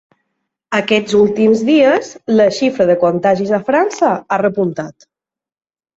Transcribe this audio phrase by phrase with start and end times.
[0.77, 2.09] Aquests últims dies,
[2.39, 5.11] la xifra de contagis a França ha repuntat.